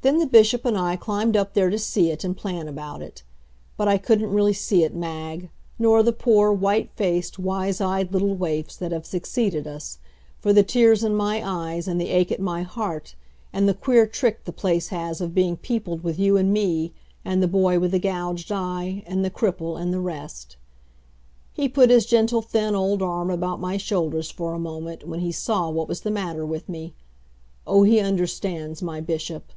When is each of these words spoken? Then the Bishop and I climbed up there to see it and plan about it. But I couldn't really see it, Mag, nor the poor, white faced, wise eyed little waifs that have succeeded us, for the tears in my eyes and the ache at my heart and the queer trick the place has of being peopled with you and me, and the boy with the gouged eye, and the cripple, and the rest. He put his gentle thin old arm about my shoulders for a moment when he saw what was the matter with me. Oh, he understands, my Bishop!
Then 0.00 0.18
the 0.20 0.26
Bishop 0.26 0.64
and 0.64 0.78
I 0.78 0.96
climbed 0.96 1.36
up 1.36 1.52
there 1.52 1.68
to 1.68 1.78
see 1.78 2.10
it 2.10 2.24
and 2.24 2.34
plan 2.34 2.66
about 2.66 3.02
it. 3.02 3.22
But 3.76 3.88
I 3.88 3.98
couldn't 3.98 4.30
really 4.32 4.54
see 4.54 4.82
it, 4.82 4.94
Mag, 4.94 5.50
nor 5.78 6.02
the 6.02 6.14
poor, 6.14 6.50
white 6.50 6.90
faced, 6.96 7.38
wise 7.38 7.78
eyed 7.78 8.10
little 8.10 8.34
waifs 8.34 8.74
that 8.76 8.90
have 8.90 9.04
succeeded 9.04 9.66
us, 9.66 9.98
for 10.38 10.54
the 10.54 10.62
tears 10.62 11.04
in 11.04 11.14
my 11.14 11.46
eyes 11.46 11.86
and 11.86 12.00
the 12.00 12.08
ache 12.08 12.32
at 12.32 12.40
my 12.40 12.62
heart 12.62 13.16
and 13.52 13.68
the 13.68 13.74
queer 13.74 14.06
trick 14.06 14.44
the 14.46 14.52
place 14.52 14.88
has 14.88 15.20
of 15.20 15.34
being 15.34 15.58
peopled 15.58 16.02
with 16.02 16.18
you 16.18 16.38
and 16.38 16.54
me, 16.54 16.94
and 17.22 17.42
the 17.42 17.48
boy 17.48 17.78
with 17.78 17.90
the 17.90 17.98
gouged 17.98 18.50
eye, 18.50 19.02
and 19.04 19.22
the 19.26 19.30
cripple, 19.30 19.78
and 19.78 19.92
the 19.92 20.00
rest. 20.00 20.56
He 21.52 21.68
put 21.68 21.90
his 21.90 22.06
gentle 22.06 22.40
thin 22.40 22.74
old 22.74 23.02
arm 23.02 23.30
about 23.30 23.60
my 23.60 23.76
shoulders 23.76 24.30
for 24.30 24.54
a 24.54 24.58
moment 24.58 25.06
when 25.06 25.20
he 25.20 25.32
saw 25.32 25.68
what 25.68 25.88
was 25.88 26.00
the 26.00 26.10
matter 26.10 26.46
with 26.46 26.66
me. 26.66 26.94
Oh, 27.66 27.82
he 27.82 28.00
understands, 28.00 28.80
my 28.80 29.02
Bishop! 29.02 29.52